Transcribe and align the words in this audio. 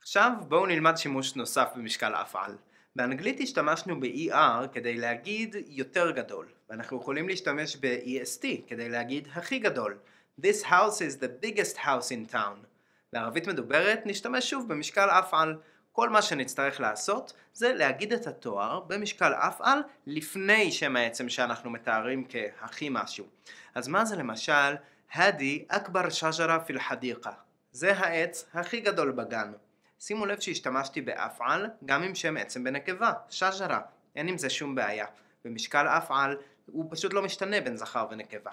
עכשיו 0.00 0.32
בואו 0.48 0.66
נלמד 0.66 0.96
שימוש 0.96 1.36
נוסף 1.36 1.68
במשקל 1.76 2.14
אפעל. 2.14 2.56
באנגלית 2.96 3.40
השתמשנו 3.40 4.00
ב-ER 4.00 4.68
כדי 4.72 4.96
להגיד 4.96 5.56
יותר 5.66 6.10
גדול, 6.10 6.46
ואנחנו 6.70 6.96
יכולים 6.96 7.28
להשתמש 7.28 7.76
ב-EST 7.76 8.44
כדי 8.66 8.88
להגיד 8.88 9.28
הכי 9.34 9.58
גדול. 9.58 9.98
This 10.40 10.64
house 10.64 10.98
is 10.98 11.22
the 11.22 11.44
biggest 11.44 11.76
house 11.76 12.10
in 12.10 12.32
town. 12.32 12.66
בערבית 13.12 13.46
מדוברת 13.46 14.00
נשתמש 14.04 14.50
שוב 14.50 14.68
במשקל 14.68 15.08
אפעל. 15.10 15.56
כל 15.92 16.08
מה 16.08 16.22
שנצטרך 16.22 16.80
לעשות 16.80 17.32
זה 17.52 17.74
להגיד 17.74 18.12
את 18.12 18.26
התואר 18.26 18.80
במשקל 18.80 19.32
אפעל 19.32 19.78
לפני 20.06 20.72
שם 20.72 20.96
העצם 20.96 21.28
שאנחנו 21.28 21.70
מתארים 21.70 22.24
כהכי 22.28 22.88
משהו. 22.90 23.26
אז 23.74 23.88
מה 23.88 24.04
זה 24.04 24.16
למשל, 24.16 24.74
הדי 25.12 25.64
אכבר 25.68 26.10
שג'רה 26.10 26.60
פיל 26.60 26.80
חדיקה. 26.80 27.32
זה 27.72 27.96
העץ 27.96 28.46
הכי 28.54 28.80
גדול 28.80 29.12
בגן. 29.12 29.52
שימו 29.98 30.26
לב 30.26 30.40
שהשתמשתי 30.40 31.00
באפעל 31.00 31.66
גם 31.84 32.02
עם 32.02 32.14
שם 32.14 32.36
עצם 32.36 32.64
בנקבה, 32.64 33.12
שג'רה, 33.30 33.80
אין 34.16 34.28
עם 34.28 34.38
זה 34.38 34.50
שום 34.50 34.74
בעיה. 34.74 35.06
במשקל 35.44 35.86
אפעל 35.86 36.36
הוא 36.66 36.86
פשוט 36.90 37.12
לא 37.12 37.22
משתנה 37.22 37.60
בין 37.60 37.76
זכר 37.76 38.06
ונקבה. 38.10 38.50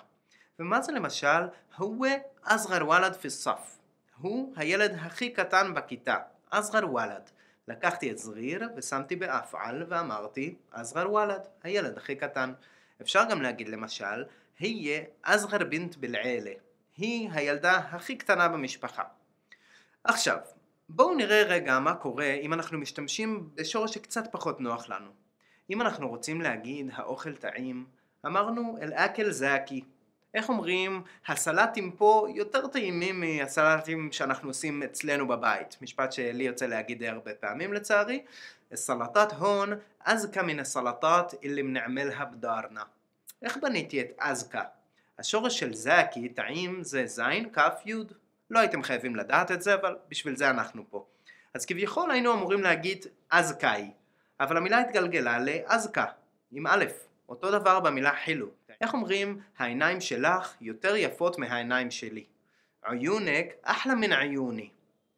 ומה 0.60 0.82
זה 0.82 0.92
למשל, 0.92 1.44
הוא 1.78 2.08
אזגר 2.44 2.86
וולד 2.86 3.16
פיסף. 3.16 3.78
הוא 4.18 4.54
הילד 4.56 4.98
הכי 5.02 5.30
קטן 5.30 5.74
בכיתה, 5.74 6.18
אזגר 6.52 6.92
וולד. 6.92 7.30
לקחתי 7.68 8.12
את 8.12 8.18
זריר 8.18 8.70
ושמתי 8.78 9.16
באפעל 9.16 9.86
ואמרתי 9.90 10.56
אזגר 10.72 11.12
וולד, 11.12 11.42
הילד 11.64 11.98
הכי 11.98 12.16
קטן. 12.16 12.54
אפשר 13.02 13.24
גם 13.30 13.42
להגיד 13.42 13.70
למשל, 13.70 14.24
היה 14.60 15.02
אזגר 15.24 15.64
בינט 15.70 15.96
בלעילה. 15.96 16.52
היא 16.98 17.30
הילדה 17.32 17.78
הכי 17.78 18.16
קטנה 18.16 18.48
במשפחה. 18.48 19.04
עכשיו, 20.04 20.38
בואו 20.90 21.16
נראה 21.16 21.44
רגע 21.44 21.80
מה 21.80 21.96
קורה 21.96 22.34
אם 22.34 22.54
אנחנו 22.54 22.78
משתמשים 22.78 23.50
בשורש 23.56 23.94
שקצת 23.94 24.24
פחות 24.32 24.62
נוח 24.62 24.90
לנו. 24.90 25.12
אם 25.70 25.82
אנחנו 25.82 26.08
רוצים 26.08 26.42
להגיד 26.42 26.90
האוכל 26.94 27.36
טעים, 27.36 27.86
אמרנו 28.26 28.78
אל-אקל 28.82 29.32
זאקי. 29.32 29.84
איך 30.34 30.50
אומרים, 30.50 31.04
הסלטים 31.28 31.92
פה 31.92 32.28
יותר 32.36 32.68
טעימים 32.68 33.20
מהסלטים 33.22 34.12
שאנחנו 34.12 34.50
עושים 34.50 34.84
אצלנו 34.84 35.28
בבית. 35.28 35.78
משפט 35.82 36.12
שלי 36.12 36.44
יוצא 36.44 36.66
להגיד 36.66 37.04
הרבה 37.04 37.34
פעמים 37.34 37.74
לצערי. 37.74 38.24
הסלטת 38.72 39.32
הון, 39.32 39.70
אזקה 40.06 40.44
מן 40.44 40.60
הסלטת 40.60 41.34
אלה 41.44 41.64
מנעמלها 41.64 42.26
בדארנה. 42.26 42.84
איך 43.42 43.58
בניתי 43.62 44.02
את 44.02 44.12
אזקה? 44.20 44.64
השורש 45.20 45.60
של 45.60 45.74
זאקי, 45.74 46.30
טעים, 46.30 46.84
זה 46.84 47.06
זין, 47.06 47.50
כף, 47.54 47.82
יוד. 47.86 48.14
לא 48.50 48.60
הייתם 48.60 48.84
חייבים 48.84 49.16
לדעת 49.16 49.52
את 49.52 49.62
זה, 49.62 49.74
אבל 49.74 49.98
בשביל 50.10 50.36
זה 50.36 50.50
אנחנו 50.50 50.84
פה. 50.90 51.06
אז 51.54 51.66
כביכול 51.66 52.12
היינו 52.12 52.34
אמורים 52.34 52.62
להגיד 52.62 53.06
אזקאי, 53.30 53.92
אבל 54.40 54.58
המילה 54.58 54.80
התגלגלה 54.80 55.40
לאזקה, 55.40 56.06
עם 56.52 56.68
א', 56.68 56.86
אותו 57.30 57.52
דבר 57.52 57.80
במילה 57.80 58.12
חילו. 58.24 58.48
איך 58.82 58.94
אומרים, 58.94 59.40
העיניים 59.58 60.02
שלך 60.02 60.54
יותר 60.62 60.96
יפות 60.96 61.38
מהעיניים 61.38 61.92
שלי. 61.92 62.26
עיונק 62.86 63.46
אחלה 63.62 63.96
מן 63.96 64.14
עיוני. 64.14 64.70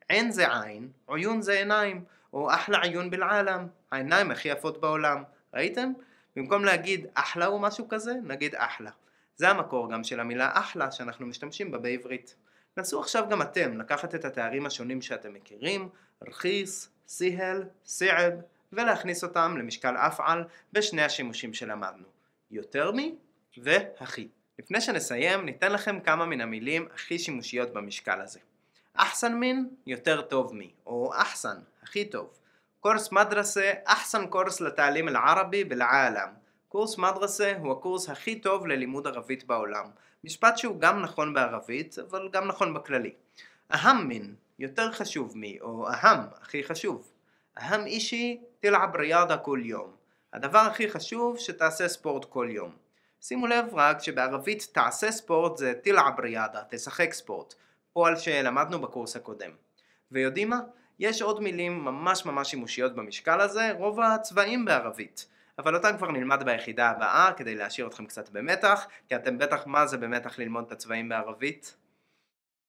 עין 0.09 0.31
זה 0.31 0.61
עין, 0.61 0.89
עיון 1.07 1.41
זה 1.41 1.51
עיניים, 1.51 2.03
או 2.33 2.53
אחלה 2.53 2.81
עיון 2.81 3.09
בלעלם, 3.09 3.67
העיניים 3.91 4.31
הכי 4.31 4.49
יפות 4.49 4.81
בעולם. 4.81 5.23
ראיתם? 5.53 5.91
במקום 6.35 6.65
להגיד 6.65 7.07
אחלה 7.13 7.47
או 7.47 7.59
משהו 7.59 7.89
כזה, 7.89 8.13
נגיד 8.23 8.55
אחלה. 8.55 8.91
זה 9.37 9.49
המקור 9.49 9.91
גם 9.91 10.03
של 10.03 10.19
המילה 10.19 10.49
אחלה 10.53 10.91
שאנחנו 10.91 11.25
משתמשים 11.25 11.71
בה 11.71 11.77
בעברית. 11.77 12.35
נסו 12.77 12.99
עכשיו 12.99 13.27
גם 13.29 13.41
אתם 13.41 13.77
לקחת 13.77 14.15
את 14.15 14.25
התארים 14.25 14.65
השונים 14.65 15.01
שאתם 15.01 15.33
מכירים, 15.33 15.89
רכיס, 16.27 16.89
סיהל, 17.07 17.63
סיעב, 17.85 18.33
ולהכניס 18.73 19.23
אותם 19.23 19.55
למשקל 19.57 19.97
אפעל 19.97 20.43
בשני 20.73 21.03
השימושים 21.03 21.53
שלמדנו, 21.53 22.07
יותר 22.51 22.91
מי 22.91 23.15
והכי. 23.57 24.27
לפני 24.59 24.81
שנסיים, 24.81 25.45
ניתן 25.45 25.71
לכם 25.71 25.99
כמה 25.99 26.25
מן 26.25 26.41
המילים 26.41 26.87
הכי 26.93 27.19
שימושיות 27.19 27.73
במשקל 27.73 28.21
הזה. 28.21 28.39
אחסן 28.93 29.33
מין, 29.33 29.69
יותר 29.85 30.21
טוב 30.21 30.55
מי, 30.55 30.71
או 30.85 31.11
אחסן, 31.15 31.57
הכי 31.83 32.05
טוב. 32.05 32.37
קורס 32.79 33.11
מדרסה, 33.11 33.73
אחסן 33.85 34.27
קורס 34.27 34.61
לתעלים 34.61 35.07
אל-ערבי 35.07 35.63
בלעלם. 35.63 36.29
קורס 36.77 36.97
מדרסה 36.97 37.53
הוא 37.59 37.71
הקורס 37.71 38.09
הכי 38.09 38.39
טוב 38.39 38.67
ללימוד 38.67 39.07
ערבית 39.07 39.43
בעולם. 39.43 39.85
משפט 40.23 40.57
שהוא 40.57 40.79
גם 40.79 41.01
נכון 41.01 41.33
בערבית, 41.33 41.95
אבל 41.99 42.29
גם 42.31 42.47
נכון 42.47 42.73
בכללי. 42.73 43.13
אהם 43.71 44.07
מין, 44.07 44.35
יותר 44.59 44.91
חשוב 44.91 45.37
מי, 45.37 45.57
או 45.61 45.87
אהם, 45.89 46.19
הכי 46.41 46.63
חשוב. 46.63 47.11
אהם 47.57 47.85
אישי, 47.85 48.41
תלעב 48.59 48.95
ריאדה 48.95 49.37
כל 49.37 49.59
יום. 49.63 49.91
הדבר 50.33 50.59
הכי 50.59 50.89
חשוב, 50.89 51.37
שתעשה 51.37 51.87
ספורט 51.87 52.25
כל 52.25 52.47
יום. 52.51 52.71
שימו 53.21 53.47
לב 53.47 53.65
רק 53.73 54.03
שבערבית 54.03 54.67
תעשה 54.71 55.11
ספורט 55.11 55.57
זה 55.57 55.73
תלעב 55.83 56.19
ריאדה, 56.19 56.61
תשחק 56.69 57.13
ספורט. 57.13 57.53
פועל 57.93 58.15
שלמדנו 58.15 58.81
בקורס 58.81 59.15
הקודם. 59.15 59.51
ויודעים 60.11 60.49
מה? 60.49 60.59
יש 60.99 61.21
עוד 61.21 61.43
מילים 61.43 61.85
ממש 61.85 62.25
ממש 62.25 62.49
שימושיות 62.49 62.95
במשקל 62.95 63.41
הזה, 63.41 63.71
רוב 63.77 63.99
הצבעים 63.99 64.65
בערבית. 64.65 65.27
אבל 65.59 65.75
אותם 65.75 65.97
כבר 65.97 66.11
נלמד 66.11 66.43
ביחידה 66.43 66.89
הבאה 66.89 67.33
כדי 67.33 67.55
להשאיר 67.55 67.87
אתכם 67.87 68.05
קצת 68.05 68.29
במתח, 68.29 68.87
כי 69.09 69.15
אתם 69.15 69.37
בטח 69.37 69.67
מה 69.67 69.87
זה 69.87 69.97
במתח 69.97 70.39
ללמוד 70.39 70.63
את 70.65 70.71
הצבעים 70.71 71.09
בערבית. 71.09 71.75